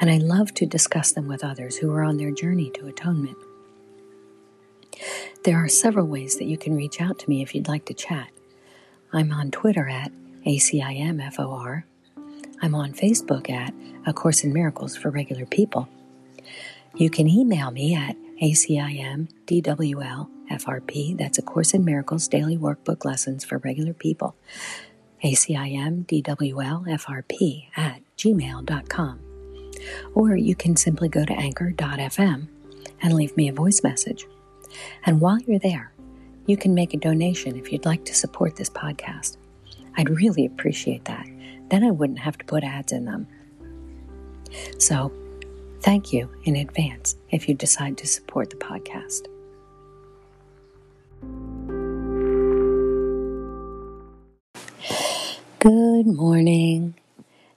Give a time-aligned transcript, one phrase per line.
[0.00, 3.36] and I love to discuss them with others who are on their journey to atonement.
[5.44, 7.94] There are several ways that you can reach out to me if you'd like to
[7.94, 8.28] chat.
[9.12, 10.12] I'm on Twitter at
[10.46, 11.82] ACIMFOR.
[12.62, 13.74] I'm on Facebook at
[14.06, 15.88] A Course in Miracles for Regular People.
[16.94, 23.58] You can email me at ACIMDWLFRP, that's A Course in Miracles Daily Workbook Lessons for
[23.58, 24.34] Regular People,
[25.22, 29.33] ACIMDWLFRP at gmail.com
[30.14, 32.48] or you can simply go to anchor.fm
[33.02, 34.26] and leave me a voice message.
[35.04, 35.92] And while you're there,
[36.46, 39.36] you can make a donation if you'd like to support this podcast.
[39.96, 41.26] I'd really appreciate that.
[41.70, 43.26] Then I wouldn't have to put ads in them.
[44.78, 45.12] So,
[45.80, 49.26] thank you in advance if you decide to support the podcast.
[55.60, 56.94] Good morning.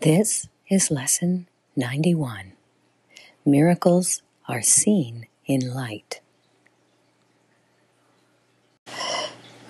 [0.00, 1.46] This is lesson
[1.80, 2.52] 91.
[3.46, 6.20] Miracles are seen in light.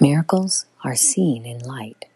[0.01, 2.07] Miracles are seen in light.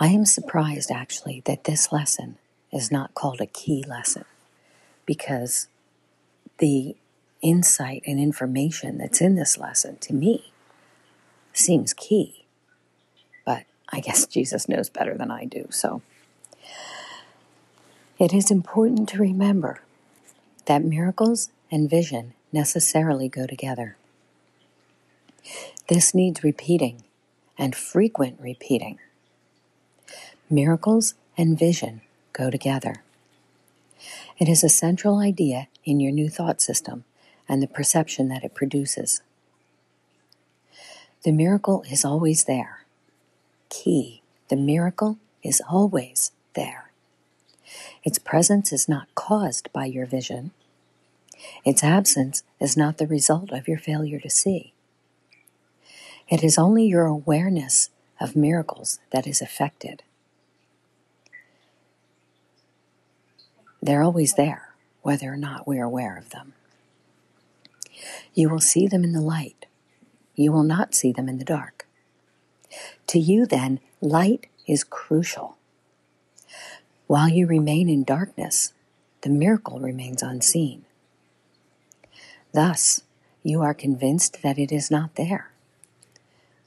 [0.00, 2.38] I am surprised actually that this lesson
[2.72, 4.24] is not called a key lesson
[5.04, 5.68] because
[6.56, 6.96] the
[7.42, 10.54] insight and information that's in this lesson to me
[11.52, 12.46] seems key.
[13.44, 16.00] But I guess Jesus knows better than I do, so
[18.20, 19.80] it is important to remember
[20.66, 23.96] that miracles and vision necessarily go together.
[25.88, 27.02] This needs repeating
[27.56, 28.98] and frequent repeating.
[30.50, 32.02] Miracles and vision
[32.34, 32.96] go together.
[34.38, 37.04] It is a central idea in your new thought system
[37.48, 39.22] and the perception that it produces.
[41.24, 42.84] The miracle is always there.
[43.70, 46.89] Key, the miracle is always there.
[48.02, 50.52] Its presence is not caused by your vision.
[51.64, 54.72] Its absence is not the result of your failure to see.
[56.28, 57.90] It is only your awareness
[58.20, 60.02] of miracles that is affected.
[63.82, 66.52] They're always there, whether or not we're aware of them.
[68.34, 69.66] You will see them in the light.
[70.34, 71.86] You will not see them in the dark.
[73.08, 75.56] To you, then, light is crucial.
[77.10, 78.72] While you remain in darkness,
[79.22, 80.84] the miracle remains unseen.
[82.54, 83.02] Thus,
[83.42, 85.50] you are convinced that it is not there.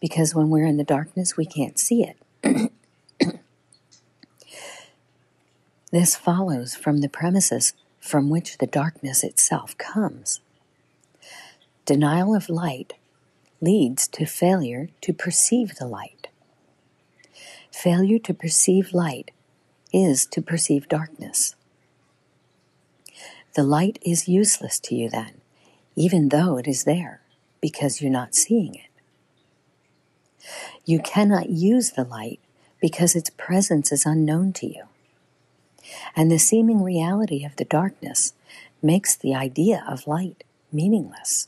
[0.02, 2.04] Because when we're in the darkness, we can't see
[2.44, 2.72] it.
[5.94, 7.72] this follows from the premises
[8.02, 10.42] from which the darkness itself comes.
[11.86, 12.96] Denial of light
[13.62, 16.28] leads to failure to perceive the light.
[17.72, 19.32] Failure to perceive light
[19.94, 21.56] is to perceive darkness.
[23.56, 25.34] The light is useless to you then,
[25.96, 27.22] even though it is there,
[27.62, 28.90] because you're not seeing it.
[30.86, 32.40] You cannot use the light
[32.82, 34.84] because its presence is unknown to you.
[36.16, 38.34] And the seeming reality of the darkness
[38.82, 41.48] makes the idea of light meaningless.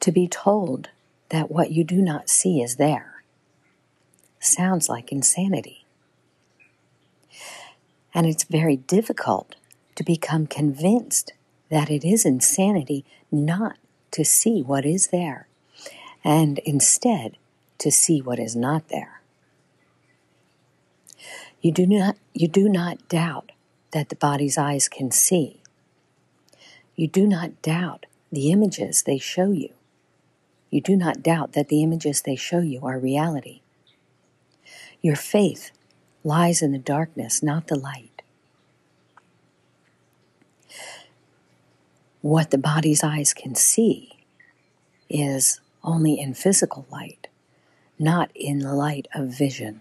[0.00, 0.90] To be told
[1.30, 3.11] that what you do not see is there
[4.44, 5.84] sounds like insanity.
[8.14, 9.54] And it's very difficult
[9.94, 11.32] to become convinced
[11.70, 13.76] that it is insanity not
[14.10, 15.48] to see what is there
[16.22, 17.36] and instead
[17.78, 19.22] to see what is not there.
[21.60, 23.52] You do not, you do not doubt
[23.92, 25.62] that the body's eyes can see.
[26.94, 29.70] You do not doubt the images they show you.
[30.70, 33.61] You do not doubt that the images they show you are reality.
[35.02, 35.72] Your faith
[36.24, 38.22] lies in the darkness, not the light.
[42.20, 44.12] What the body's eyes can see
[45.10, 47.26] is only in physical light,
[47.98, 49.80] not in the light of vision.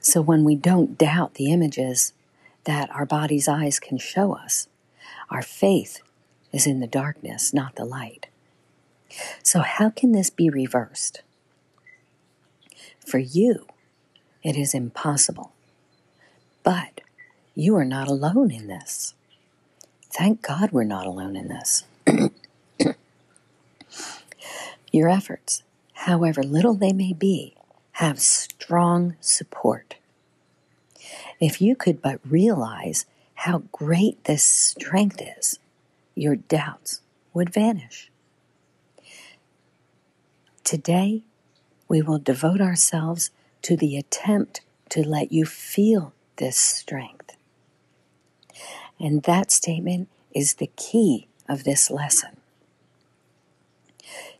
[0.00, 2.14] So when we don't doubt the images
[2.64, 4.66] that our body's eyes can show us,
[5.28, 6.00] our faith
[6.52, 8.28] is in the darkness, not the light.
[9.42, 11.22] So, how can this be reversed?
[13.10, 13.66] For you,
[14.44, 15.50] it is impossible.
[16.62, 17.00] But
[17.56, 19.14] you are not alone in this.
[20.12, 21.82] Thank God we're not alone in this.
[24.92, 25.64] Your efforts,
[25.94, 27.56] however little they may be,
[27.94, 29.96] have strong support.
[31.40, 35.58] If you could but realize how great this strength is,
[36.14, 37.00] your doubts
[37.34, 38.08] would vanish.
[40.62, 41.24] Today,
[41.90, 43.32] we will devote ourselves
[43.62, 47.36] to the attempt to let you feel this strength.
[49.00, 52.36] And that statement is the key of this lesson.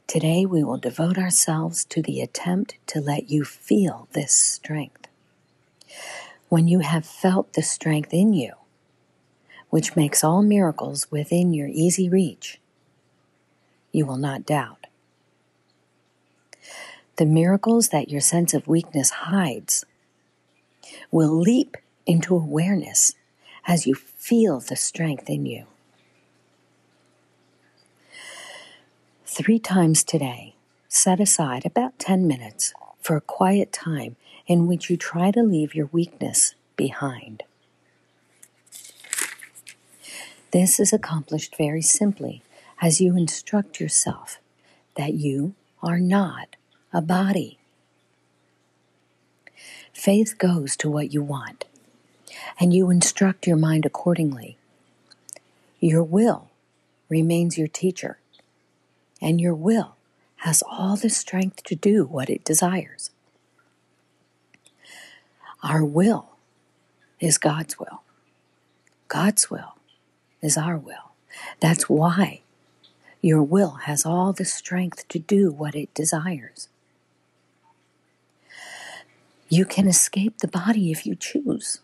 [0.06, 5.08] Today, we will devote ourselves to the attempt to let you feel this strength.
[6.48, 8.52] When you have felt the strength in you,
[9.70, 12.60] which makes all miracles within your easy reach,
[13.90, 14.79] you will not doubt.
[17.20, 19.84] The miracles that your sense of weakness hides
[21.10, 21.76] will leap
[22.06, 23.12] into awareness
[23.66, 25.66] as you feel the strength in you.
[29.26, 30.54] Three times today,
[30.88, 32.72] set aside about 10 minutes
[33.02, 34.16] for a quiet time
[34.46, 37.42] in which you try to leave your weakness behind.
[40.52, 42.42] This is accomplished very simply
[42.80, 44.38] as you instruct yourself
[44.94, 46.56] that you are not
[46.92, 47.58] a body.
[49.92, 51.66] Faith goes to what you want,
[52.58, 54.56] and you instruct your mind accordingly.
[55.78, 56.50] Your will
[57.08, 58.18] remains your teacher
[59.20, 59.96] and your will
[60.36, 63.10] has all the strength to do what it desires.
[65.62, 66.30] Our will
[67.18, 68.02] is God's will.
[69.08, 69.74] God's will
[70.40, 71.12] is our will.
[71.60, 72.40] That's why
[73.20, 76.68] your will has all the strength to do what it desires.
[79.52, 81.80] You can escape the body if you choose.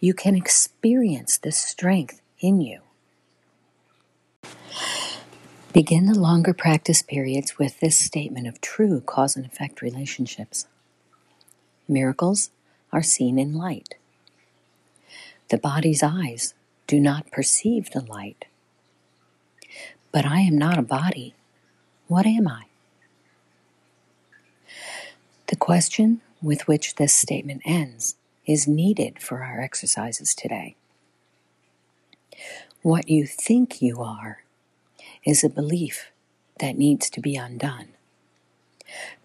[0.00, 2.80] You can experience the strength in you.
[5.72, 10.66] Begin the longer practice periods with this statement of true cause and effect relationships.
[11.86, 12.50] Miracles
[12.92, 13.94] are seen in light.
[15.48, 16.54] The body's eyes
[16.88, 18.46] do not perceive the light.
[20.10, 21.34] But I am not a body.
[22.08, 22.64] What am I?
[25.46, 28.16] The question with which this statement ends
[28.46, 30.76] is needed for our exercises today.
[32.82, 34.42] What you think you are
[35.24, 36.10] is a belief
[36.58, 37.88] that needs to be undone.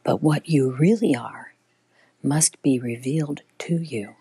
[0.04, 1.54] But what you really are
[2.22, 4.16] must be revealed to you.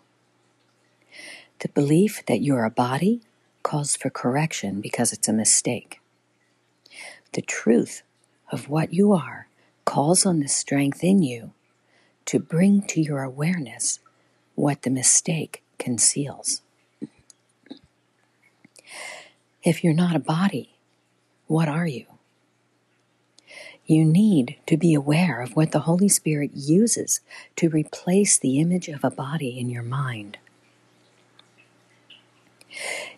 [1.60, 3.20] The belief that you're a body
[3.62, 6.00] calls for correction because it's a mistake.
[7.32, 8.02] The truth
[8.50, 9.48] of what you are
[9.84, 11.52] calls on the strength in you
[12.26, 14.00] to bring to your awareness
[14.54, 16.62] what the mistake conceals.
[19.62, 20.76] If you're not a body,
[21.46, 22.06] what are you?
[23.86, 27.20] You need to be aware of what the Holy Spirit uses
[27.56, 30.38] to replace the image of a body in your mind.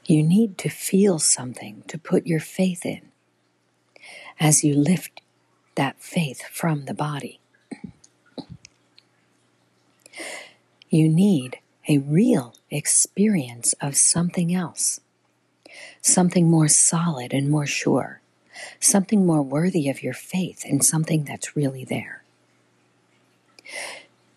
[0.05, 3.01] You need to feel something to put your faith in
[4.39, 5.23] as you lift
[5.75, 7.38] that faith from the body.
[10.91, 15.01] You need a real experience of something else
[16.01, 18.21] something more solid and more sure,
[18.81, 22.23] something more worthy of your faith, and something that's really there.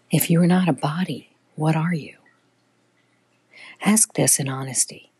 [0.09, 2.17] If you are not a body, what are you?
[3.81, 5.11] Ask this in honesty,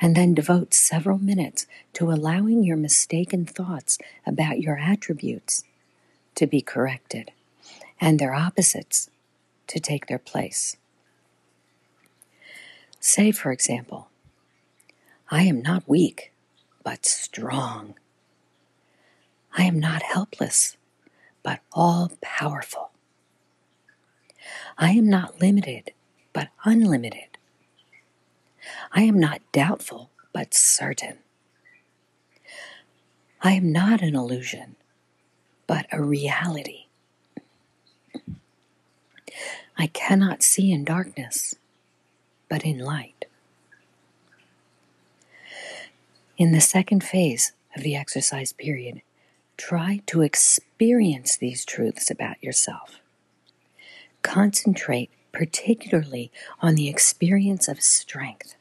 [0.00, 5.62] and then devote several minutes to allowing your mistaken thoughts about your attributes
[6.34, 7.30] to be corrected
[8.00, 9.09] and their opposites
[9.70, 10.76] to take their place.
[12.98, 14.08] Say, for example,
[15.30, 16.32] I am not weak,
[16.82, 17.94] but strong.
[19.56, 20.76] I am not helpless,
[21.44, 22.90] but all powerful.
[24.76, 25.92] I am not limited,
[26.32, 27.38] but unlimited.
[28.92, 31.18] I am not doubtful, but certain.
[33.40, 34.74] I am not an illusion,
[35.68, 36.86] but a reality.
[39.80, 41.54] I cannot see in darkness,
[42.50, 43.24] but in light.
[46.36, 49.00] In the second phase of the exercise period,
[49.56, 53.00] try to experience these truths about yourself.
[54.20, 58.56] Concentrate particularly on the experience of strength.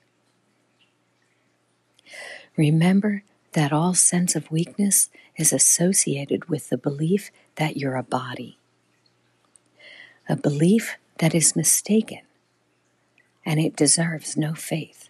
[2.55, 8.57] Remember that all sense of weakness is associated with the belief that you're a body,
[10.29, 12.21] a belief that is mistaken
[13.45, 15.09] and it deserves no faith.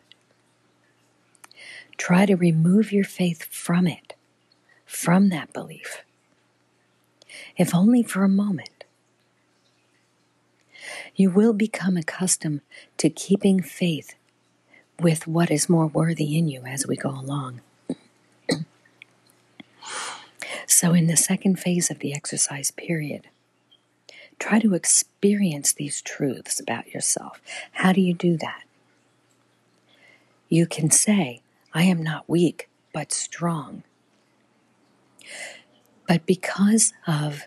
[1.98, 4.14] Try to remove your faith from it,
[4.86, 6.04] from that belief,
[7.58, 8.84] if only for a moment.
[11.16, 12.62] You will become accustomed
[12.98, 14.16] to keeping faith
[15.00, 17.62] with what is more worthy in you as we go along.
[20.66, 23.28] so, in the second phase of the exercise period,
[24.40, 27.42] try to experience these truths about yourself.
[27.74, 28.64] How do you do that?
[30.48, 31.42] You can say,
[31.74, 33.84] I am not weak, but strong.
[36.08, 37.44] But because of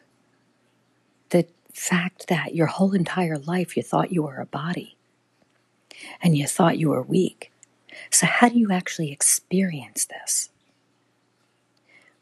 [1.31, 4.97] the fact that your whole entire life you thought you were a body
[6.23, 7.51] and you thought you were weak.
[8.11, 10.51] So, how do you actually experience this?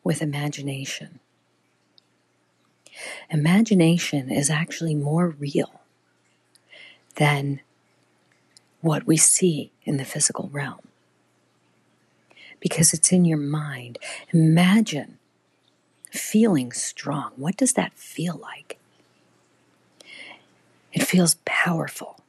[0.03, 1.21] With imagination.
[3.31, 5.81] Imagination is actually more real
[7.17, 7.61] than
[8.81, 10.81] what we see in the physical realm
[12.61, 13.99] because it's in your mind.
[14.33, 15.19] Imagine
[16.11, 17.33] feeling strong.
[17.37, 18.79] What does that feel like?
[20.93, 22.21] It feels powerful.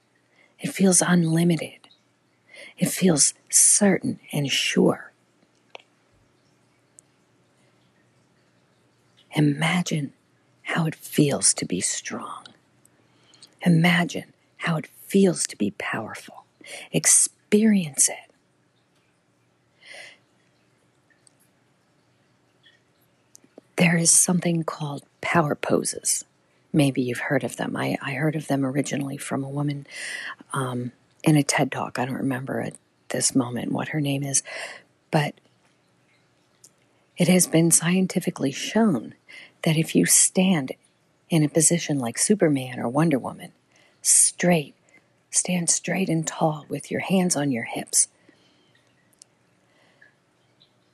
[0.60, 1.80] It feels unlimited.
[2.78, 5.12] It feels certain and sure.
[9.34, 10.13] Imagine
[10.72, 12.46] how it feels to be strong.
[13.66, 16.46] Imagine how it feels to be powerful.
[16.92, 18.32] Experience it.
[23.75, 26.24] There is something called power poses.
[26.72, 27.75] Maybe you've heard of them.
[27.75, 29.86] I, I heard of them originally from a woman
[30.54, 32.00] um, in a TED talk.
[32.00, 32.75] I don't remember at
[33.10, 34.42] this moment what her name is,
[35.10, 35.34] but
[37.18, 39.16] it has been scientifically shown
[39.63, 40.74] that if you stand
[41.30, 43.51] in a position like Superman or Wonder Woman,
[44.01, 44.75] straight,
[45.30, 48.08] stand straight and tall with your hands on your hips,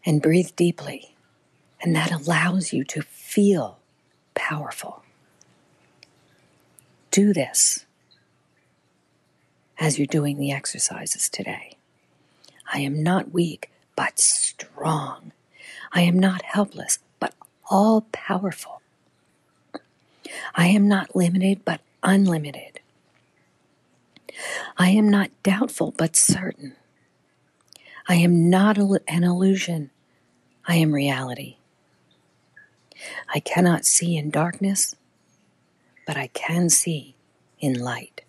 [0.05, 1.15] and breathe deeply
[1.81, 3.79] and that allows you to feel
[4.33, 5.03] powerful.
[7.11, 7.85] Do this
[9.79, 11.77] as you're doing the exercises today.
[12.73, 15.31] I am not weak, but strong.
[15.93, 16.99] I am not helpless,
[17.69, 18.81] all powerful.
[20.55, 22.79] I am not limited, but unlimited.
[24.77, 26.75] I am not doubtful, but certain.
[28.07, 29.89] I am not an illusion.
[30.67, 31.57] I am reality.
[33.33, 34.95] I cannot see in darkness,
[36.05, 37.15] but I can see
[37.59, 38.21] in light.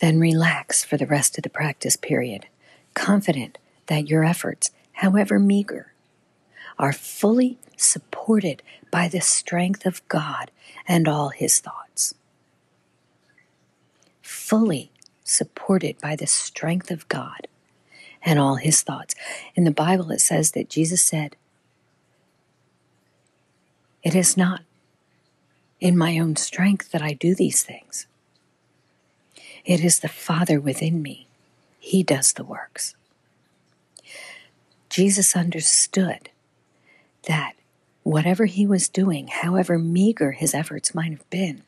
[0.00, 2.46] Then relax for the rest of the practice period,
[2.94, 5.92] confident that your efforts, however meager,
[6.76, 10.50] are fully supported by the strength of God
[10.88, 12.14] and all his thoughts.
[14.20, 14.90] Fully
[15.22, 17.46] supported by the strength of God
[18.24, 19.14] and all his thoughts.
[19.54, 21.36] In the Bible, it says that Jesus said,
[24.02, 24.62] It is not
[25.78, 28.08] in my own strength that I do these things.
[29.64, 31.28] It is the Father within me.
[31.78, 32.96] He does the works.
[34.98, 36.28] Jesus understood
[37.28, 37.52] that
[38.02, 41.62] whatever he was doing, however meager his efforts might have been,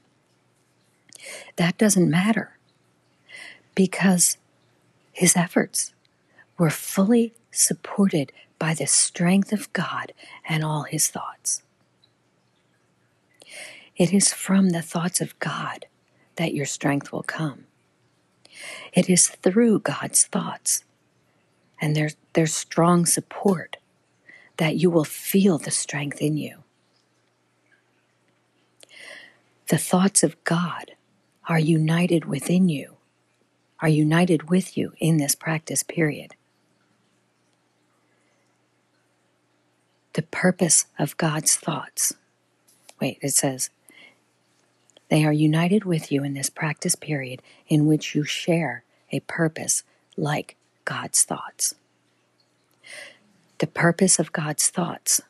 [1.54, 2.58] that doesn't matter
[3.76, 4.36] because
[5.12, 5.94] his efforts
[6.58, 10.12] were fully supported by the strength of God
[10.48, 11.62] and all his thoughts.
[13.94, 15.86] It is from the thoughts of God
[16.34, 17.66] that your strength will come.
[18.92, 20.82] It is through God's thoughts
[21.80, 23.76] and there's, their strong support
[24.56, 26.58] that you will feel the strength in you.
[29.68, 30.92] The thoughts of God
[31.48, 32.96] are united within you,
[33.80, 36.34] are united with you in this practice period.
[40.14, 42.14] the purpose of God's thoughts.
[43.00, 43.70] Wait, it says,
[45.08, 49.82] they are united with you in this practice period in which you share a purpose
[50.16, 50.56] like
[50.90, 51.74] God's thoughts.
[53.58, 55.20] The purpose of God's thoughts.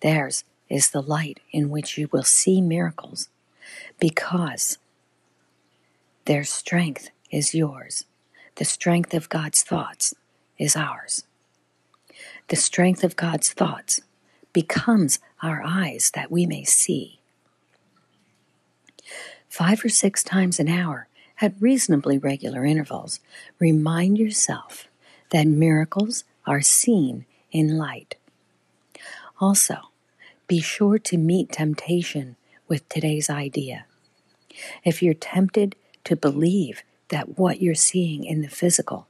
[0.00, 3.28] Theirs is the light in which you will see miracles
[3.98, 4.78] because
[6.24, 8.04] their strength is yours.
[8.56, 10.14] The strength of God's thoughts
[10.58, 11.24] is ours
[12.48, 14.00] the strength of God's thoughts
[14.52, 17.20] becomes our eyes that we may see.
[19.48, 21.08] Five or six times an hour,
[21.40, 23.20] at reasonably regular intervals,
[23.58, 24.88] remind yourself
[25.30, 28.16] that miracles are seen in light.
[29.40, 29.76] Also,
[30.46, 33.84] be sure to meet temptation with today's idea.
[34.84, 39.06] if you're tempted to believe that what you're seeing in the physical,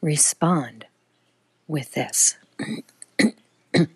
[0.00, 0.86] respond
[1.66, 2.36] with this.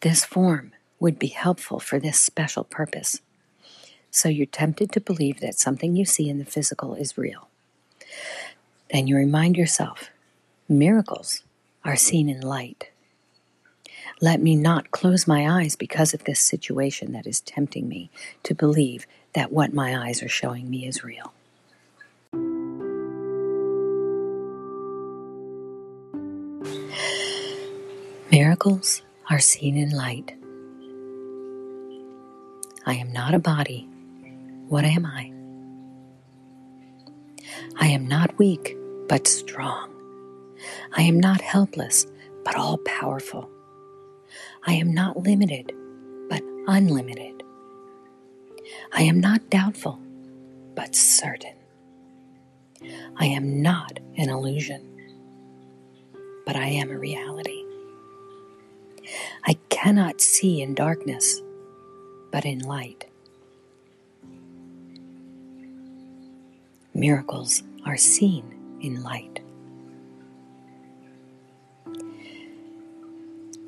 [0.00, 3.20] this form would be helpful for this special purpose.
[4.18, 7.46] So you're tempted to believe that something you see in the physical is real.
[8.90, 10.10] Then you remind yourself
[10.68, 11.44] miracles
[11.84, 12.90] are seen in light.
[14.20, 18.10] Let me not close my eyes because of this situation that is tempting me
[18.42, 21.32] to believe that what my eyes are showing me is real.
[28.32, 30.34] Miracles are seen in light.
[32.84, 33.88] I am not a body.
[34.68, 35.32] What am I?
[37.80, 38.76] I am not weak,
[39.08, 39.90] but strong.
[40.92, 42.06] I am not helpless,
[42.44, 43.48] but all powerful.
[44.66, 45.72] I am not limited,
[46.28, 47.42] but unlimited.
[48.92, 49.98] I am not doubtful,
[50.74, 51.56] but certain.
[53.16, 54.82] I am not an illusion,
[56.44, 57.64] but I am a reality.
[59.46, 61.40] I cannot see in darkness,
[62.30, 63.06] but in light.
[66.98, 68.42] Miracles are seen
[68.82, 69.38] in light.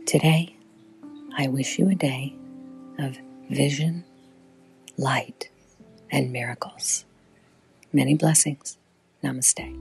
[0.05, 0.57] Today,
[1.39, 2.35] I wish you a day
[2.99, 3.17] of
[3.49, 4.03] vision,
[4.99, 5.49] light,
[6.11, 7.05] and miracles.
[7.93, 8.77] Many blessings.
[9.23, 9.77] Namaste.